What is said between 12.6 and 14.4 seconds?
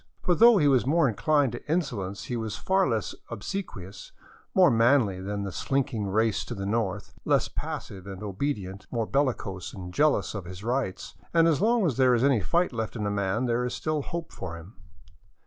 left in a man, there is still hope